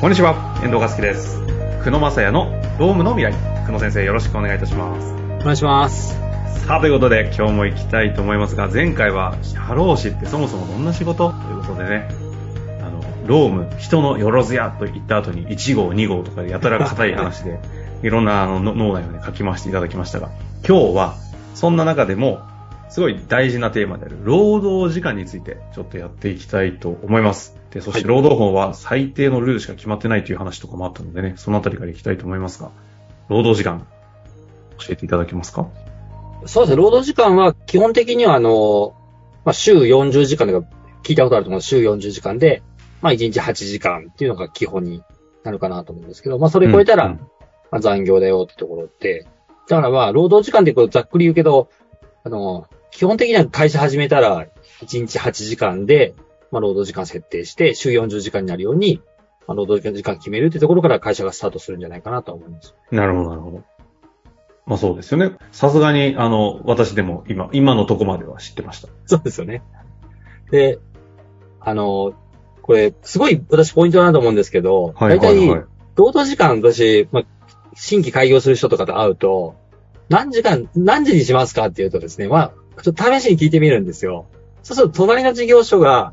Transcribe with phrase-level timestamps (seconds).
[0.00, 0.32] こんにちは、
[0.64, 1.38] 遠藤和樹です。
[1.84, 3.34] 久野正也のドームの未来。
[3.66, 5.12] 久野先生、よろしくお願いいたします。
[5.12, 6.18] お願いします。
[6.64, 12.08] さあ、ということで今日も行きたいと思いますが、前回は社労士ってそもそもどんな仕事ということでね、
[12.80, 17.60] あの、ローム、人のよろずやと言った後に1号、2号とかでやたら硬い話で、
[18.02, 20.30] いろんなあのの脳内をね、書き回していただきましたが、
[20.66, 21.16] 今日は
[21.54, 22.40] そんな中でも、
[22.88, 27.59] すごい大事なテーマである労働時間についてちょっとやっていきたいと思います。
[27.72, 32.70] で、そして労働法は最低のルールしか決まってないという話とかもあったのでね、そのあたりからいきたいと思いますが、
[33.28, 33.86] 労働時間、
[34.78, 35.68] 教えていただけますか？
[36.46, 38.94] そうですね、労働時間は基本的にはあの、
[39.44, 40.68] まあ、週40時間とか
[41.02, 41.60] 聞いたことあると思う。
[41.60, 42.62] 週40時間で、
[43.02, 45.02] まあ、1日8時間っていうのが基本に
[45.44, 47.18] なるかなと思うんですけど、まあ、それ超えたら、ま
[47.78, 49.26] あ、残業だよってところで、
[49.68, 51.70] だからまあ、労働時間ってこうざっくり言うけど、
[52.24, 54.46] あの、基本的には会社始めたら、
[54.82, 56.14] 1日8時間で、
[56.50, 59.00] まあ、労働時間設定して、週40時間になるように、
[59.46, 62.74] まあ、労働時間決めるってところから会社がスタートするんじゃないかなと思います。
[62.90, 63.64] なるほど、なるほど。
[64.66, 65.36] まあそうですよね。
[65.50, 68.88] さすがに、あの、私でも今、今のとこまでは知ってました。
[69.06, 69.62] そうですよね。
[70.50, 70.78] で、
[71.60, 72.14] あの、
[72.62, 75.64] これ、すごい私ポイントだなと思うんですけど、はい、大体、はい、はい。
[75.96, 77.24] 労働時間、私、まあ、
[77.74, 79.56] 新規開業する人とかと会うと、
[80.08, 82.38] 何時間、何時にしますかって言うとですね、ま
[82.76, 84.26] あ、ちょっと試しに聞いてみるんですよ。
[84.62, 86.12] そうすると、隣の事業所が、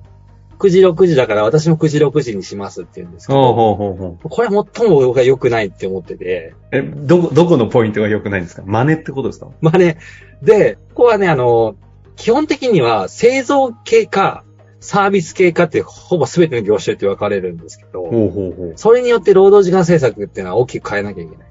[0.59, 4.29] 9時6時だから私も9時6時にしますって言うんですけど、ほうほうほう。
[4.29, 8.63] これは最も僕が良くないって思ってて、え、どこ、どこのポイントが良くないんですか？
[8.65, 9.47] 真似ってことですか？
[9.61, 9.97] まあね、
[10.41, 11.75] で、ここはね、あの、
[12.15, 14.43] 基本的には製造系か、
[14.79, 18.73] サービス系かってほぼ全ての業種って分かれるんですけど、ほうほうほう。
[18.77, 21.47] それによって労働時間政策っていうのは大きく変えなきゃいけない。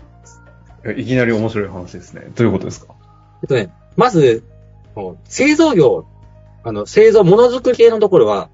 [0.97, 2.31] えいきなり面白い話ですね。
[2.35, 2.95] どういうことですか？
[3.43, 4.43] えっとね、まず、
[5.25, 6.07] 製造業、
[6.65, 8.49] あの、製造、ものづくり系のところは、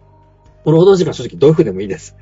[0.64, 2.16] 労働時間正直どういうふうでもいいです。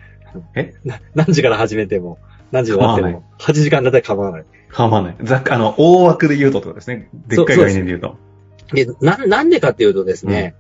[0.55, 0.75] え？
[0.85, 2.19] な何時から始めても、
[2.53, 4.45] 何時で終わっても、8時間だったら構わない。
[4.71, 5.17] 構わない。
[5.23, 7.09] ざっあの、大枠で言うとってことですね。
[7.27, 8.17] でっかい概念で言うと。
[8.73, 10.55] で、な、なんでかっていうとですね、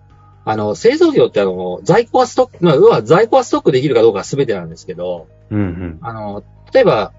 [0.45, 5.99] あの、製造業ってあの、在庫はストック、まあ、要は在庫はストックできるかどうかは全てなんですけど、うんうん。
[6.01, 6.43] あの、
[6.73, 7.13] 例えば、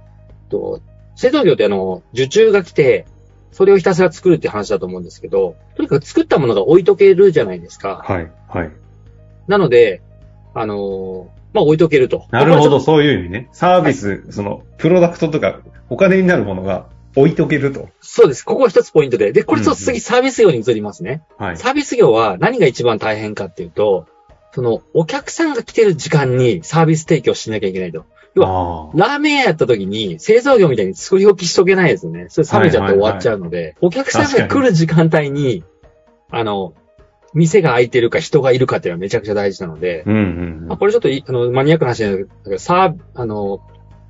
[0.49, 0.81] と
[1.15, 3.05] 製造業ってあの、受注が来て、
[3.51, 8.01] それをひたすら作るって話だと思うんですけど、とにかく作ったものが置いとけるじゃないですか。
[8.03, 8.71] はい、はい。
[9.47, 10.01] なので、
[10.53, 12.27] あのーまあ、置いとけると。
[12.31, 13.49] なるほど、そういう意味ね。
[13.51, 17.81] サービス、その、プロダクトとか、お金になるものが置いとけると。
[17.81, 18.43] とそうです。
[18.43, 19.33] ここが一つポイントで。
[19.33, 21.23] で、これとうん次サービス業に移りますね。
[21.37, 21.57] はい。
[21.57, 24.05] サービス業は何が一番大変かっていうと、
[24.53, 28.05] その、お客さんが来てる時間にサービス提供しなきゃいけないと。
[28.33, 28.97] 要ああ。
[28.97, 32.27] ラーメン屋やった時に製造業みたいに作り置きしとけないですよね。
[32.29, 35.63] それ冷めちゃって終わっちゃうので、お客さんが来る時間帯に、
[36.29, 36.73] あの、
[37.33, 43.61] 店が開いてるか人がいるかっていうのはめちゃくちゃ大事なので、うんうんまあ、これちょっといあのマニアックな話なんだけど、サーあの、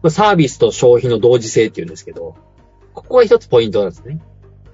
[0.01, 2.35] まあサービスと消費の同時性っていうんですけど、
[2.93, 4.19] ここが一つポイントなんですね。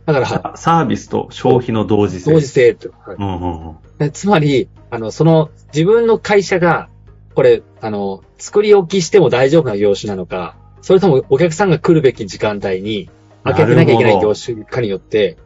[0.06, 2.32] だから、ササービスと消費の同時性。
[2.32, 2.92] 同時性と。
[3.06, 3.78] はいうんうんうん。
[3.98, 6.88] でつまり、あの、その、自分の会社が、
[7.36, 13.10] これ、あの、作り置きしても大丈夫な業種なのか、それともお客さんが来るべき時間帯に
[13.44, 15.38] 開けてなきゃいけない業種かによって、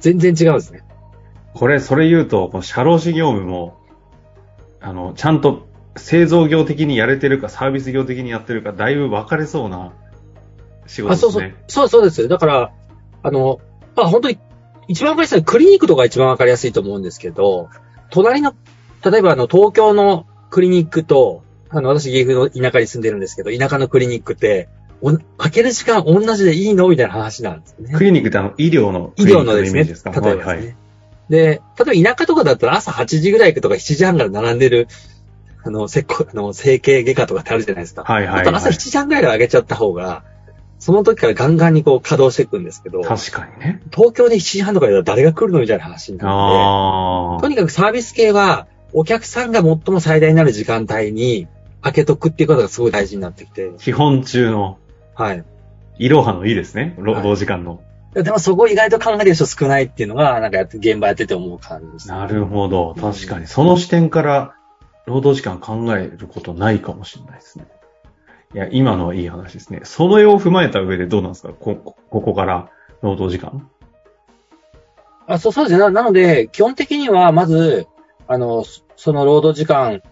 [0.00, 0.82] 全然違うんですね。
[1.54, 3.78] これ、それ言うと、この社労士業務も、
[4.80, 9.92] あの、ちゃんと製造業的にやれてるか、サービス業的にやってるか、だいぶ分かれそうな
[10.86, 11.64] 仕事あ、そうそうですね。。
[11.66, 12.28] そうそうです。
[12.28, 12.72] だから、
[13.22, 13.60] あの、
[13.96, 14.38] まあ本当に、
[14.88, 17.68] 一番わかりやすいのはクリニックとか一番わかりやすいと思うんですけど、
[18.10, 18.54] 隣の、
[19.04, 24.68] 例えばあの、東京のクリニックと、あの、私岐阜の田舎に住んでるんですけど、田舎のクリニックって、
[25.02, 26.86] お開ける時間同じでいいの？
[26.88, 27.94] みたいな話なんですね。
[27.94, 30.10] クリニックってあの、医療の医療のですね、クリニックイメージですか？
[30.10, 30.44] 例えばですね。
[30.44, 30.76] はいはい。
[31.30, 34.88] で、例えば田舎とかだったら朝8時ぐらいとか7時半から並んでる、
[35.62, 38.02] あの、せっこ、あの、整形外科とかってあるじゃないですか。
[38.02, 40.24] はいはいはい朝7時半ぐらいから上げちゃった方が、
[40.80, 43.80] その時からガンガンにこう稼働していくんですけど、確かにね。
[43.94, 51.46] 東京で7時半とかだったら誰が来るのみたいな話になるのあで、とにかくサービス系は、お客さんが最も最大になる時間帯に
[51.80, 54.78] 開けとくっていうことがすごい大事になってきてあ。、基本中の、
[55.14, 55.44] はい。
[55.98, 56.94] いろはのいいですね。
[56.98, 57.82] 労働時間の。
[58.14, 62.08] でもそこを意外と考える人少ないっていうのが、なんかやって、現場やってて思う感じです。
[62.08, 62.94] なるほど。
[63.00, 63.46] 確かに。
[63.46, 64.54] その視点から、
[65.06, 67.66] 労働時間考えることないかもしれないですね。
[68.54, 69.80] いや、今のはいい話ですね。
[69.84, 71.52] その絵を踏まえた上でどうなんですか？
[71.52, 72.68] こ、こここから
[73.00, 73.68] 労働時間
[75.26, 75.78] あそうそうですね。
[75.78, 77.86] ななので、基本的には、まず、
[78.26, 80.02] あの、そその労働時間、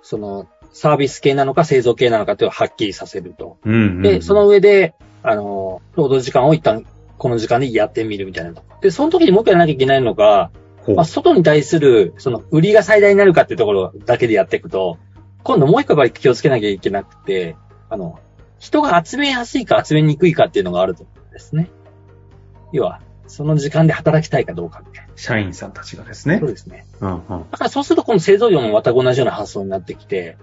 [0.00, 3.58] その、サービス系なのか製造系なのかっていうのをはっきりさせると。
[3.64, 4.02] うんうん、うん。
[4.02, 6.86] で、その上で、あの、労働時間を一旦、
[7.22, 8.52] この時間でやってみるみたいな。
[8.80, 10.50] で、その時にもう一回やらなきゃいけないのが、
[10.88, 14.98] まあ、外に対する、その、売りが最大になるかっていうところだけでやっていくと、
[15.44, 17.54] 今度もう一個やっぱり気をつけなきゃいけなくて、
[17.88, 18.18] あの、
[18.58, 21.70] 人が集めやすいか集めにくいかっていうのがあると思うんですね。
[22.72, 25.12] 要は、その時間で働きたいかどうかみたいな。
[25.14, 26.48] 社員さんたちがですねそう。
[26.48, 26.86] ですね。
[27.00, 27.20] うんうん。
[27.52, 30.38] だからそうすると、この製造業も全く同じような発想になってきて、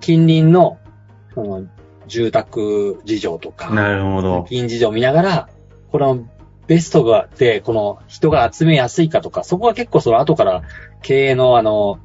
[0.00, 0.78] 近隣の、
[1.34, 1.66] その、
[2.06, 4.46] 住宅事情とか、なるほど。
[4.48, 5.48] 近事情を見ながら、
[5.90, 6.26] この
[6.66, 10.62] ベストがで、この人が集めやすいかとか、そこは結構その後から
[11.02, 11.98] 経営のあの、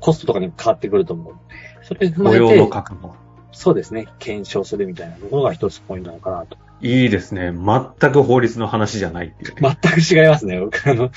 [0.00, 3.14] コストとかに変わってくると思うので、それを踏まえて、確保。
[3.52, 6.56] そうですね、検証するみたいなところが一つポイントなのかなと。
[6.80, 7.52] いいですね。
[7.52, 9.76] 全く法律の話じゃないっていうね。
[9.82, 11.10] 全く違いますね、僕あの、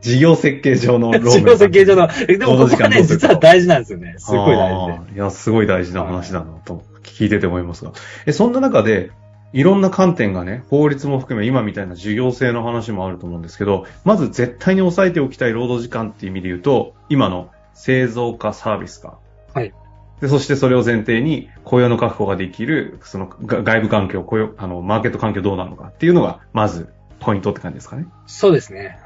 [0.00, 4.14] 事業設計上のローム事業設計上の、えでもここはね、実は大事なんですよね。
[4.18, 5.14] すごい大事で。
[5.14, 7.92] いや、すごい大事な話だなと聞いてて思いますが。
[8.26, 9.10] え、そんな中で、
[9.52, 19.18] いろんな観点がね、法律も含め今みたいな事業性の話もあると思うんですけど、まず絶対に抑えておきたい労働時間っていう意味で言うと、今の製造かサービスか。
[19.54, 19.72] はい。
[20.20, 28.06] で、そしてそれを前提に雇用の確保ができる、そのが外部環境、雇用、あの、マーケット環境どうなのかっていうのが、まずポイントって感じですかね。
[28.26, 28.98] そうですね。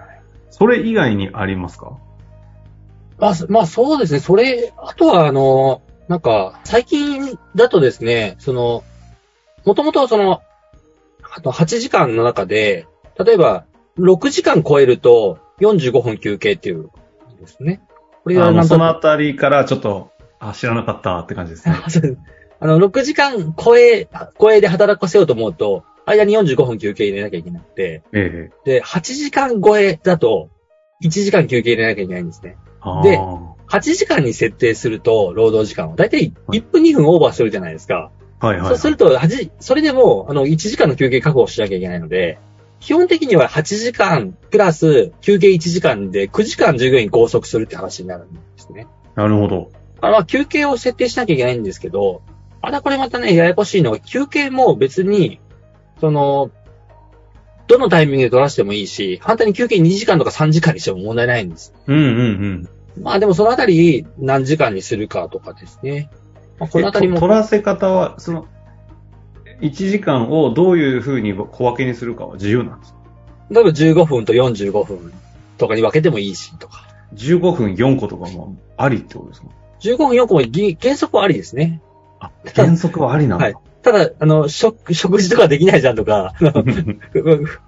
[0.51, 1.99] それ以外にありますか？
[3.19, 4.21] まあ、そまあそうですね。
[4.21, 8.83] それ、あとはあの、なんか、最近だとですね、その、
[9.65, 10.43] もともとその、
[11.35, 12.87] あと8時間の中で、
[13.19, 13.65] 例えば、
[13.99, 16.91] 6時間超えると45分休憩っていう
[17.41, 17.83] ですね。
[18.23, 21.77] これがそのあたりからちょっと、あ、知らなかったって感じですね。
[22.61, 24.09] あの、6時間超え、
[24.41, 28.71] 超えで働かせようと思うと、間に45分休憩入れなきゃいけなくて、ええ。
[28.79, 30.49] で、8時間超えだと、
[31.03, 32.57] 1時間休憩入れなきゃいけないんですね。
[33.03, 33.19] で
[33.69, 35.97] 8時間に設定すると、労働時間を。
[35.97, 38.11] だいたい1分2分オーバーするじゃないですか。
[38.47, 38.69] はいはい、はい。
[38.71, 42.39] そうすると、8それでも、あの、1時間の休憩確保しなきゃいけないので、
[42.81, 48.89] 基本的には8時間プラス休憩1時間で9時間従業員拘束するって話になるんですね。
[49.15, 49.71] なるほど。
[50.01, 52.23] あまあ、休憩を設定しなきゃいけないんですけど、
[52.61, 55.39] あらこれまたね、ややこしいのが、休憩も別に、
[56.01, 56.51] その、
[57.69, 61.73] どのタイミングで取らせてもいいし、反対に休憩2時間とか3時間にしても問題ないんです。
[61.87, 62.05] うんうん
[62.97, 63.03] うん。
[63.03, 66.11] まあでもそのあたり何時間にするかとかですね。
[66.59, 67.19] まあ、このあたりも。
[67.19, 68.47] 取らせ方は、その、
[69.61, 72.99] 1時間をどういうふうに小分けにするかは自由なんですか？
[73.51, 75.13] 例えば15分と45分
[75.59, 76.87] とかに分けてもいいしとか。
[77.15, 79.49] ?15 分4個とかもありってことですか
[79.81, 81.81] ？15分4個もぎ原則はありですね。
[82.19, 83.45] あ、原則はありなんだ。
[83.45, 86.35] はいただ、あの、食、食事とかできないじゃんとか、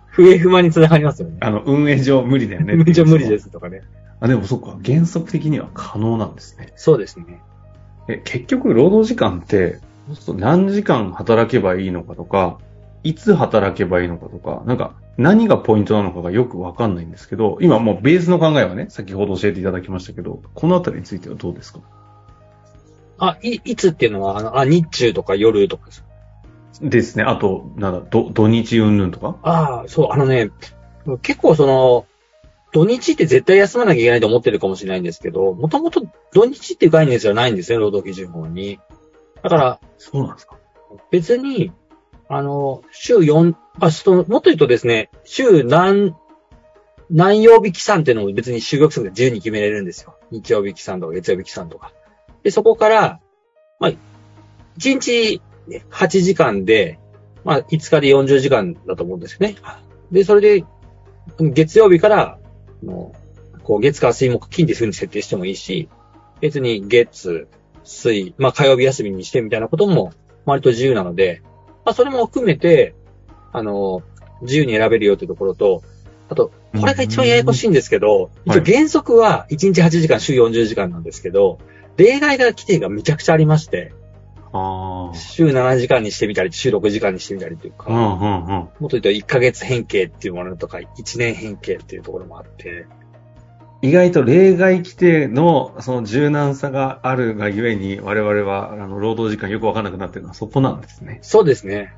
[0.06, 1.38] 不平不満につながりますよね。
[1.40, 2.76] あの、運営上無理だよね。。
[2.76, 3.82] 無理無理ですすとかね。
[4.20, 6.72] あ、でもそっか、原則的には可能なんですね。
[6.76, 7.42] そうですね。
[8.08, 9.80] え、結局、労働時間って、
[10.36, 12.58] 何時間働けばいいのかとか、
[13.02, 21.80] いつ働けばいいのかとか、なんか、何がポイントなのかがよくわかんないんですけど、今もうベースの考えはね、先ほど教えていただきましたけど、このあたりについてはどうですか？
[23.18, 26.04] あ、い、いつっていうのは、あの、あ、日中とか夜とかです。
[26.82, 27.22] ですね。
[27.22, 29.36] あと、なんだ、ど、土日云々とか？
[29.42, 30.50] ああ、そう、あのね、
[31.22, 32.06] 結構その、
[32.74, 38.80] 土日って絶対休まなきゃいけないと思ってるかもしれないんですけど、もともと土日っていう概念じゃないんですよ、労働基準法に。
[39.42, 40.58] だから、そうなんですか？
[41.12, 41.70] 別に、
[42.28, 46.16] あの、週4、あ、その、もっと言うとですね、週何、
[47.10, 50.16] 何曜日期算っていうのを別に就業規則で自由に決めれるんですよ。
[50.32, 51.92] 日曜日期算とか月曜日期算とか。
[52.42, 53.20] で、そこから、
[53.78, 53.96] まあ、1
[54.78, 56.98] 日ね8時間で、
[57.44, 59.54] まあ、5日で40時間だと思うんですよね。
[60.10, 60.64] で、それで、
[61.38, 62.38] 月曜日から、
[62.82, 63.12] あの
[63.62, 65.88] こう、月火水木金でそういうふうに設定してもいいし、
[66.40, 67.48] 別に月、
[67.82, 70.12] 水、まあ火曜日休みにしてみたいなことも
[70.44, 71.42] 割と自由なので、
[71.84, 72.94] まあそれも含めて、
[73.52, 74.02] あの、
[74.42, 75.82] 自由に選べるよというところと、
[76.28, 81.58] あと、これが一番ややこしいんですけど、うん一応原則は1日8時間、週40時間なんですけど、
[81.96, 83.92] 例外が規定がめちゃくちゃありまして、
[84.52, 84.93] ああ。
[85.14, 88.48] 週7時間にしてみたり、週6時間にしてみたりというか、うんうんうん。
[88.48, 92.86] もっと言うと1ヶ月変形っていうものとか、1年変形っていうところもあって、
[93.82, 101.18] 意外と例外規定のその柔軟さがあるがゆえに、我々はあの労働時間よくわかんなくなってるのはそこなんですね。
[101.22, 101.92] そうですね。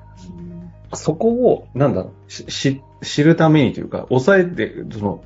[0.94, 5.25] そこを、なんだろう、し、し知るためにというか、抑えて、その、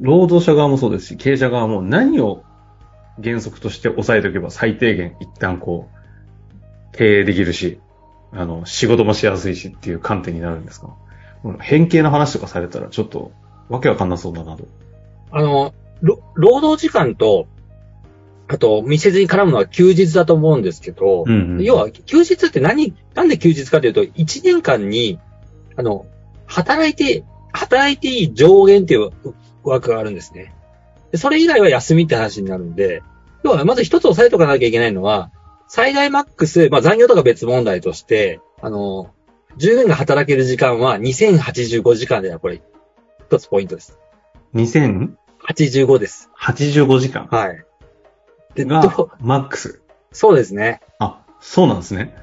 [0.00, 2.42] 労働者側もそうですし、経営者側も何を
[3.22, 5.97] 原則として抑えておけば最低限一旦こう、
[6.92, 7.80] 経営できるし、
[8.32, 10.94] あの、仕事もしやすいしっていう観点になるんですか？
[11.60, 13.30] 変形の話とかされたらちょっと
[13.68, 14.66] わけわかんなそうだなと。
[15.30, 17.46] あの、ろ労働時間と、
[18.48, 25.18] あと、密接に絡むのは休日だと思うんですけど、うんうん要は、休日って何、なんで休日かというと、1年間に、
[25.76, 26.06] あの、
[26.46, 29.10] 働いて、働いていい上限っていう
[29.64, 30.54] 枠があるんですね。
[31.12, 33.02] でそれ以外は休みって話になるんで、
[33.44, 35.30] 要は、まず一つ押さえとかなきゃいけないのは、
[35.68, 39.10] 最大マックス、まあ残業とか別問題として、あの、
[39.56, 42.62] 従業員が働ける時間は2085時間ではこれ、
[43.28, 43.98] 一つポイントです。
[44.54, 46.30] 2085 85です。
[47.00, 47.28] 時間？
[47.30, 47.64] はい。
[48.54, 48.82] で、が
[49.20, 49.82] マックス？
[50.10, 50.80] そうですね。
[50.98, 52.14] あ、そうなんですね。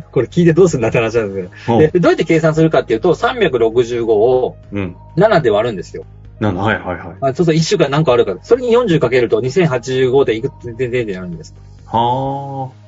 [0.12, 1.76] これ聞いてどうするんだって話なんですけど。
[1.76, 4.96] おで、どうやって計算するかっていうと、365をうん。
[5.16, 6.04] 7で割るんですよ。
[6.38, 7.16] なんだ、はいはいはい。
[7.20, 8.38] あそうすると1週間何個あるから。
[8.42, 11.54] それに40かけると2085でいくつでででなるんです。
[11.90, 12.80] はあ。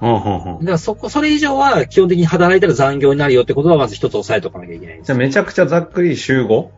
[0.00, 5.06] うんうんうんだからそこ、それ以上は基本的に働いたら残業になるよってことはまず一つ押さえとかなきゃいけないんです。
[5.06, 6.68] じゃあめちゃくちゃざっくり週 5?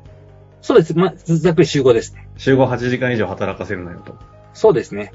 [0.63, 0.97] そうです。
[0.97, 2.29] まあ、ざっくり集合ですね。
[2.37, 4.17] 週5 8時間以上働かせるなよと。
[4.55, 5.13] そうですね。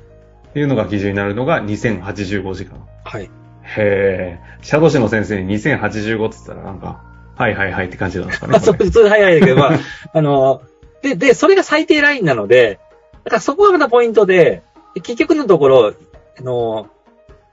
[0.55, 2.79] いうのが基準になるのが2085時間。
[3.03, 3.23] はい。
[3.23, 3.29] へ
[3.77, 4.39] え。
[4.61, 7.03] 社労士の先生に2085って言ったらなんか、
[7.35, 8.53] はいはいはいって感じなんですかね。
[8.55, 9.79] あ、そう、これそれ早いだけど、まあ、
[10.13, 10.61] あの、
[11.01, 12.79] で、で、それが最低ラインなので、
[13.25, 14.63] だからそこがまたポイントで、
[14.95, 15.93] 結局のところ、
[16.39, 16.87] あの、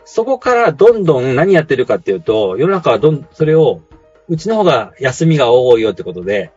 [0.04, 3.80] そこからどんどん何やってるかっていうと、世の中はどん、それを、
[4.28, 6.52] うちの方が休みが多いよってことで、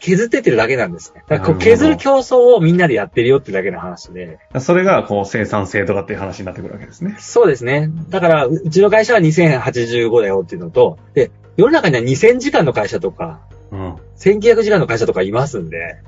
[0.00, 1.22] 削ってってるだけなんですね。
[1.28, 4.38] だからこう削る競争をみんなでやってるよってだけの話で。
[4.58, 7.16] それがこう生産性とかっていう話になってくるわけですね。
[7.18, 7.90] そうですね。
[8.08, 13.94] だから、ううちの会社は2085だよっていうのと、で、世の中には2000時間の会社とか、うん。
[14.16, 15.98] 1900時間の会社とかいますんで、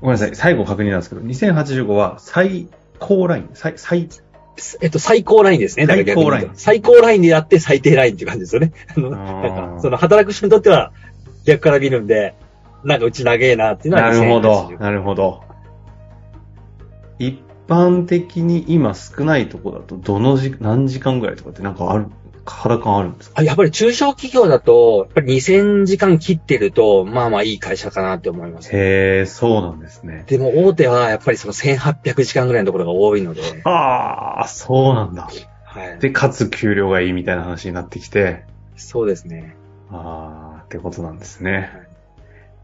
[0.00, 0.34] ごめんなさい。
[0.34, 4.08] 最後確認なんですけど、2085は最高ライン、最、最、
[4.80, 5.86] えっと、最高ラインですね。
[5.86, 8.72] だから逆最高ライン最高ラインでやって最低ラインっていう感じですよね。
[8.96, 10.92] あの、なんか、その働く人にとっては
[11.44, 12.34] 逆から見るんで、
[12.84, 15.42] なんかうち長えなっていうのはなるほど、2080なるほど。
[17.18, 22.06] 一般的に今少ないとこだと、どの時、何時間ぐらいとかってなんかある、
[22.52, 23.40] 肌感あるんですか？
[23.40, 28.70] あやっぱり中小企業だと、やっぱり2000時間切ってると、まあまあいい会社かなって思います。
[28.74, 30.24] へえ、そうなんですね。
[30.26, 35.28] でも大手はやっぱりその1800時間ぐらいのところが多いので、ああ、そうなんだ。
[35.64, 35.98] はい。
[35.98, 38.44] で、かつ給料がいいみたいな話になってきて、
[38.76, 39.56] そうですね。
[39.90, 41.70] ああ、ってことなんですね。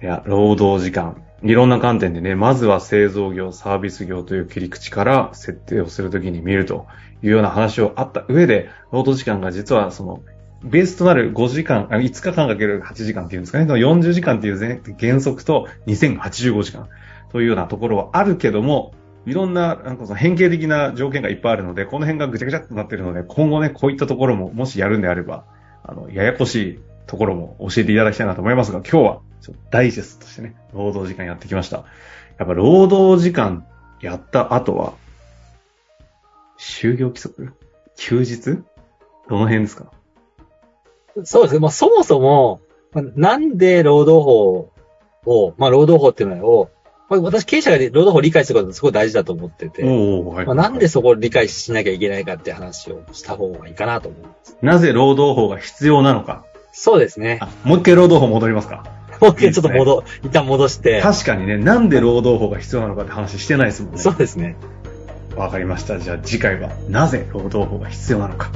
[0.03, 1.23] いや、労働時間。
[1.43, 6.87] いろんな観点でね、まずは製造業、サービス業という切り口から設定をするときに見ると
[7.23, 10.23] いうような話をあった上で、労働時間が実はその、
[10.63, 16.89] ベースとなる5時間、5日間かける8時間っていうんですかね、の40時間っていう原則と2085時間
[17.33, 18.93] というようなところはあるけども、
[19.25, 25.45] いろんな、なんかその変形的な条件がいっぱいあるので、この辺がぐちゃぐちゃってなってるので、今後ね、こういったところも、もしやるんであれば、
[25.83, 31.85] あの、ややこしいところも教えていただきたいなと思いますが、今日は、ちょっとダイジェストとしてね、労働時間やってきました。
[32.39, 33.67] やっぱ労働時間
[34.01, 34.95] やった後は、
[36.59, 37.53] 就業規則？
[37.97, 38.63] 休日？
[39.29, 39.91] どの辺ですか？
[41.25, 41.61] そうですね。
[41.61, 42.61] まあそもそも、
[42.93, 44.73] まあなんで労働法
[45.27, 46.71] を、まあ労働法っていうのを、
[47.09, 54.57] まあ、私経営者が労働法を理解することがすごい大事だと思ってて、はいまあ、なんでそこを理解しなきゃいけないかって話をした方がいいかなと思います。
[54.63, 56.45] なぜ労働法が必要なのか。
[56.73, 57.49] そうですねあ。
[57.65, 58.85] もう一回労働法戻りますか
[59.21, 63.99] もう一回ちょっと戻、一旦戻して、確かにね、なんで労働法が必要なのかって話してないですもんね。
[63.99, 64.57] そうですね。
[65.37, 65.99] わかりました。
[65.99, 68.47] じゃあ次回は、なぜ労働法が必要なのか。
[68.47, 68.55] ちょっ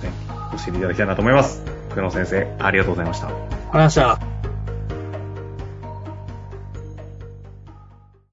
[0.00, 0.12] とね、
[0.56, 1.62] 教えていただきたいなと思います。
[1.90, 3.26] 福野先生、ありがとうございました。
[3.26, 3.38] わか
[3.74, 4.31] りました。